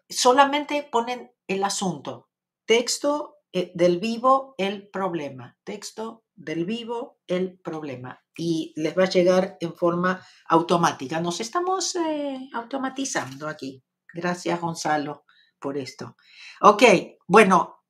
[0.08, 2.30] solamente ponen el asunto,
[2.64, 9.10] texto eh, del vivo, el problema, texto del vivo, el problema, y les va a
[9.10, 11.20] llegar en forma automática.
[11.20, 13.82] Nos estamos eh, automatizando aquí.
[14.12, 15.24] Gracias, Gonzalo,
[15.58, 16.16] por esto.
[16.60, 16.82] Ok,
[17.26, 17.84] bueno,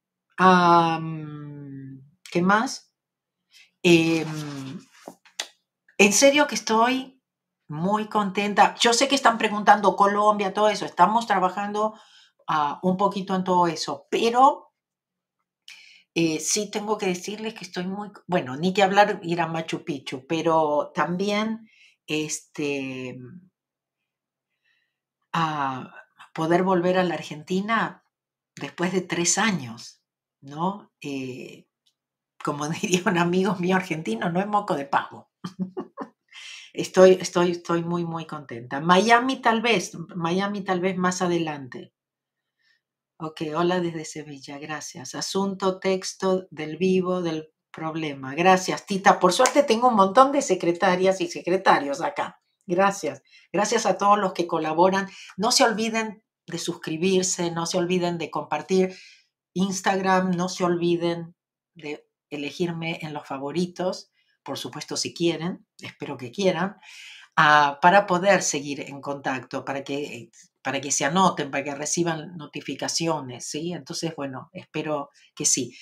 [2.31, 2.93] ¿qué más?
[3.83, 4.81] Em,
[5.99, 7.23] en serio que estoy
[7.69, 8.75] muy contenta.
[8.81, 10.85] Yo sé que están preguntando Colombia, todo eso.
[10.85, 11.95] Estamos trabajando
[12.47, 14.66] ah, un poquito en todo eso, pero
[16.19, 19.85] eh, sí tengo que decirles que estoy muy, bueno, ni que hablar ir a Machu
[19.85, 21.69] Picchu, pero también
[22.07, 23.19] este,
[25.35, 25.93] a
[26.33, 28.03] poder volver a la Argentina
[28.55, 30.01] después de tres años,
[30.41, 30.91] ¿no?
[31.03, 31.67] Eh,
[32.43, 35.31] como diría un amigo mío argentino, no es moco de pavo.
[36.73, 38.81] estoy, estoy, estoy muy, muy contenta.
[38.81, 41.93] Miami tal vez, Miami tal vez más adelante.
[43.19, 45.15] Ok, hola desde Sevilla, gracias.
[45.15, 48.35] Asunto, texto del vivo, del problema.
[48.35, 49.19] Gracias, Tita.
[49.19, 52.43] Por suerte tengo un montón de secretarias y secretarios acá.
[52.67, 53.23] Gracias.
[53.51, 55.09] Gracias a todos los que colaboran.
[55.39, 58.95] No se olviden de suscribirse, no se olviden de compartir
[59.55, 61.35] Instagram, no se olviden
[61.75, 64.11] de elegirme en los favoritos,
[64.43, 66.77] por supuesto si quieren, espero que quieran,
[67.37, 70.31] ah, para poder seguir en contacto, para que,
[70.67, 73.73] para que se anoten, para que reciban notificaciones, ¿sí?
[73.73, 75.79] Entonces, bueno, espero que sí.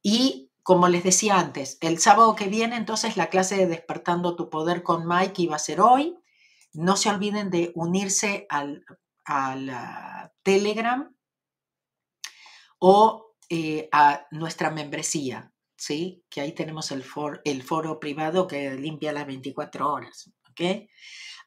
[0.00, 4.48] Y como les decía antes, el sábado que viene, entonces la clase de Despertando tu
[4.48, 6.16] Poder con Mike iba a ser hoy.
[6.72, 8.84] No se olviden de unirse al,
[9.24, 11.12] al Telegram
[12.78, 15.52] o eh, a nuestra membresía.
[15.76, 16.24] ¿sí?
[16.30, 17.02] Que ahí tenemos el,
[17.42, 20.88] el foro privado que limpia las 24 horas, ¿ok?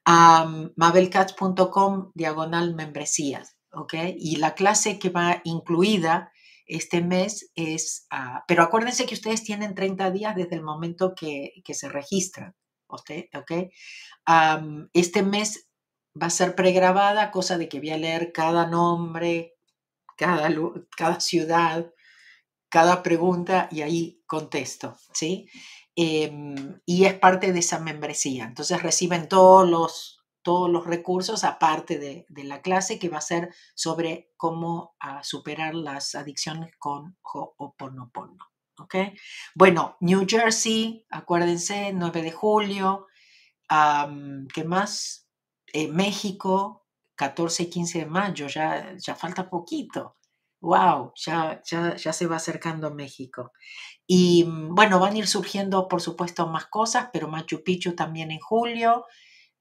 [0.06, 3.94] mabelcats.com diagonal membresías, ¿ok?
[4.18, 6.32] Y la clase que va incluida
[6.66, 11.62] este mes es, ah, pero acuérdense que ustedes tienen 30 días desde el momento que,
[11.74, 12.56] se registran,
[12.88, 13.12] ¿ok?
[14.94, 15.70] este mes
[16.22, 19.56] va a ser pregrabada, cosa de que voy a leer cada nombre,
[20.18, 20.50] cada,
[20.96, 21.92] cada ciudad,
[22.70, 25.48] cada pregunta y ahí contesto, ¿sí?
[25.96, 28.46] Em, y es parte de esa membresía.
[28.46, 33.54] Entonces reciben todos los, todos los recursos aparte de, la clase que va a ser
[33.76, 38.52] sobre cómo ah, superar las adicciones con Ho'oponopono.
[38.80, 38.96] ¿ok?
[39.56, 43.08] Bueno, New Jersey, acuérdense, 9 de julio.
[44.54, 45.28] ¿Qué más?
[45.74, 50.18] Eh, México, 14 y 15 de mayo, ya, ya falta poquito
[50.62, 53.52] wow, ya, ya, ya se va acercando México.
[54.08, 58.32] Y mm, bueno, van a ir surgiendo, por supuesto, más cosas, pero Machu Picchu también
[58.32, 59.06] en julio.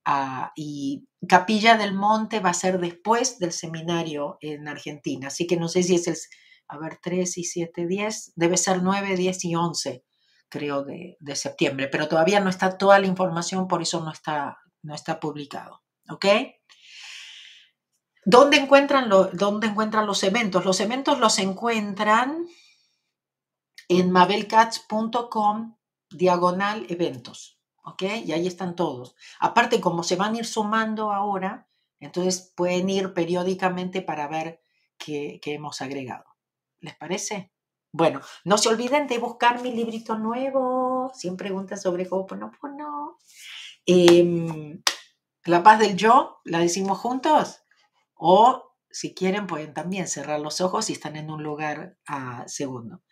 [0.05, 5.28] Ah, y Capilla del Monte va a ser después del seminario en Argentina.
[5.28, 6.16] Así que no sé si es el,
[6.68, 10.05] a ver, 3 y 7, 10, debe ser 9, 10 y 11,
[10.48, 11.88] creo, de, de septiembre.
[11.88, 15.82] Pero todavía no está toda la información, por eso no está, no está publicado.
[16.09, 16.26] ¿Ok?
[18.24, 20.64] ¿Dónde encuentran, ¿Dónde encuentran los eventos?
[20.64, 22.46] Los eventos los encuentran
[23.88, 25.76] en mabelcats.com
[26.10, 27.58] diagonal eventos.
[27.82, 28.02] ¿Ok?
[28.24, 29.16] Y ahí están todos.
[29.38, 31.66] Aparte, como se van a ir sumando ahora,
[31.98, 34.62] entonces pueden ir periódicamente para ver
[34.98, 36.24] qué, hemos agregado.
[36.80, 37.52] ¿Les parece?
[37.92, 41.10] Bueno, no se olviden de buscar mi librito nuevo.
[41.14, 43.18] 100 preguntas sobre Ho'oponopono.
[43.86, 44.78] Eh,
[45.44, 47.62] la paz del yo, ¿la decimos juntos?
[48.20, 53.02] O si quieren, pueden también cerrar los ojos si están en un lugar ah, segundo.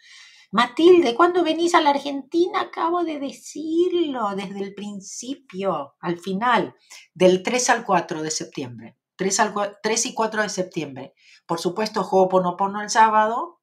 [0.50, 2.60] Matilde, ¿cuándo venís a la Argentina?
[2.60, 6.74] Acabo de decirlo desde el principio, al final,
[7.14, 8.98] del 3 al 4 de septiembre.
[9.16, 11.14] 3, al, 3 y 4 de septiembre.
[11.46, 13.60] Por supuesto, Ho'oponopono el sábado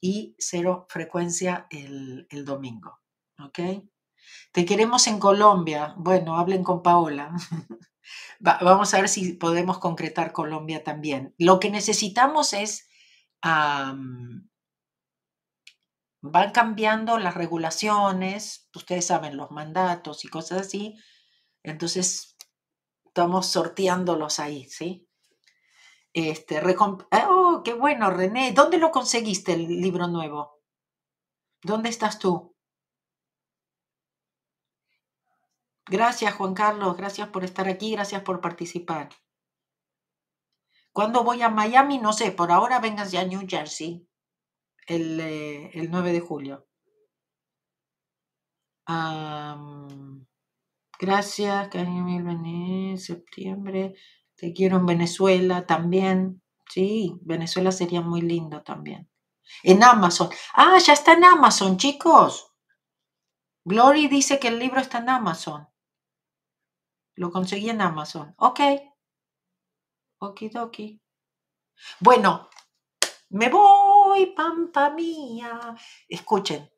[0.00, 3.00] y cero frecuencia el, el domingo.
[3.42, 3.58] ¿Ok?
[4.52, 5.94] Te queremos en Colombia.
[5.96, 7.32] Bueno, hablen con Paola.
[8.40, 11.34] vamos a ver si podemos concretar Colombia también.
[11.38, 12.88] Lo que necesitamos es,
[13.42, 14.50] van
[16.52, 20.94] cambiando las regulaciones, ustedes saben, los mandatos y cosas así.
[21.62, 22.36] Entonces,
[23.06, 25.08] estamos sorteándolos ahí, ¿sí?
[26.12, 26.60] Este,
[27.28, 28.52] oh, qué bueno, René.
[28.52, 30.58] ¿Dónde lo conseguiste el libro nuevo?
[31.62, 32.56] ¿Dónde estás tú?
[35.88, 36.96] Gracias, Juan Carlos.
[36.96, 37.92] Gracias por estar aquí.
[37.92, 39.08] Gracias por participar.
[40.92, 41.98] ¿Cuándo voy a Miami?
[41.98, 42.32] No sé.
[42.32, 44.08] Por ahora vengas ya a New Jersey
[44.88, 46.64] el, eh, el 9 de julio.
[50.98, 53.94] gracias, cariño, septiembre.
[54.34, 56.42] Te quiero en Venezuela también.
[56.68, 59.08] Sí, Venezuela sería muy lindo también.
[59.62, 60.30] En Amazon.
[60.54, 62.52] Ah, ya está en Amazon, chicos.
[63.64, 65.68] Glory dice que el libro está en Amazon.
[67.18, 68.32] Lo conseguí en Amazon.
[68.38, 68.60] Ok.
[70.20, 71.00] Okidoki.
[71.98, 72.48] Bueno,
[73.30, 75.74] me voy, pampa mía.
[76.08, 76.70] Escuchen.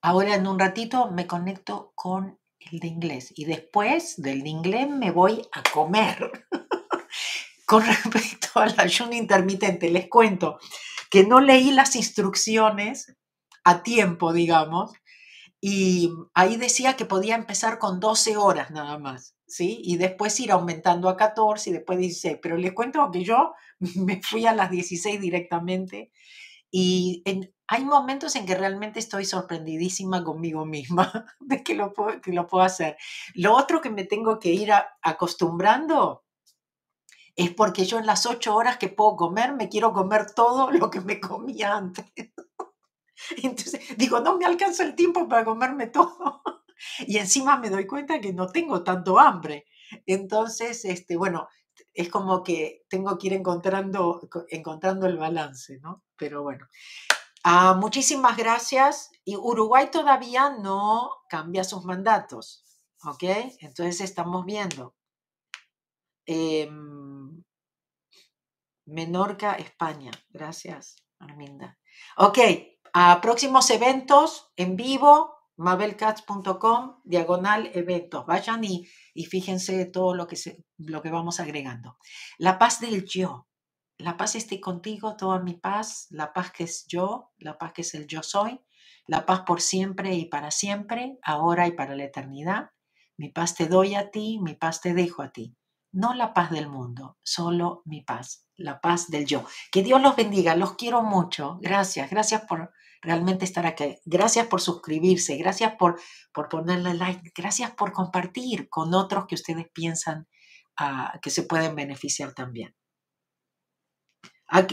[0.00, 4.88] Ahora en un ratito me conecto con el de inglés y después del de inglés
[4.88, 6.46] me voy a comer.
[7.66, 10.58] con respecto al ayuno intermitente, les cuento
[11.10, 13.14] que no leí las instrucciones
[13.66, 14.92] a tiempo, digamos,
[15.60, 19.80] y ahí decía que podía empezar con 12 horas nada más, ¿sí?
[19.82, 23.54] Y después ir aumentando a 14 y después 16, pero les cuento que yo
[23.96, 26.12] me fui a las 16 directamente
[26.70, 32.20] y en, hay momentos en que realmente estoy sorprendidísima conmigo misma de que lo puedo,
[32.20, 32.96] que lo puedo hacer.
[33.34, 34.70] Lo otro que me tengo que ir
[35.02, 36.22] acostumbrando
[37.34, 40.88] es porque yo en las ocho horas que puedo comer me quiero comer todo lo
[40.88, 42.06] que me comía antes.
[43.42, 46.42] Entonces digo, no me alcanza el tiempo para comerme todo.
[47.06, 49.64] Y encima me doy cuenta que no tengo tanto hambre.
[50.04, 51.48] Entonces, este, bueno,
[51.94, 56.04] es como que tengo que ir encontrando, encontrando el balance, ¿no?
[56.18, 56.68] Pero bueno,
[57.48, 59.12] Ah, muchísimas gracias.
[59.24, 62.64] Y Uruguay todavía no cambia sus mandatos,
[63.04, 63.22] ¿ok?
[63.60, 64.96] Entonces estamos viendo.
[66.26, 67.44] Em,
[68.86, 70.10] Menorca, España.
[70.30, 71.78] Gracias, Arminda.
[72.16, 72.38] Ok,
[72.98, 78.24] a próximos eventos en vivo, mabelcats.com, diagonal eventos.
[78.24, 81.98] Vayan y, y fíjense todo lo que, se, lo que vamos agregando.
[82.38, 83.46] La paz del yo
[83.98, 87.80] la paz esté contigo, toda mi paz, la paz que es yo, la paz que
[87.80, 88.60] es el yo soy,
[89.06, 92.70] la paz por siempre y para siempre, ahora y para la eternidad.
[93.16, 95.56] Mi paz te doy a ti, mi paz te dejo a ti.
[95.92, 99.46] No la paz del mundo, solo mi paz, la paz del yo.
[99.72, 101.58] Que Dios los bendiga, los quiero mucho.
[101.62, 102.72] Gracias, gracias por
[103.02, 103.98] realmente estar aquí.
[104.04, 106.00] Gracias por suscribirse, gracias por,
[106.32, 110.28] por ponerle like, gracias por compartir con otros que ustedes piensan
[110.78, 112.74] ah, que se pueden beneficiar también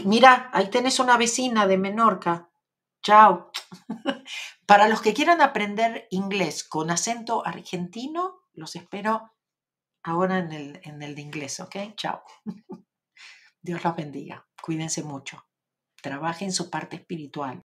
[0.04, 2.50] mira, ahí tenés una vecina de Menorca.
[3.02, 3.50] Chao.
[4.66, 9.32] Para los que quieran aprender inglés con acento argentino, los espero
[10.02, 11.76] ahora en el, en el de inglés, ¿ok?
[11.96, 12.22] Chao.
[13.60, 14.46] Dios los bendiga.
[14.62, 15.46] Cuídense mucho.
[16.02, 17.62] Trabajen su parte espiritual.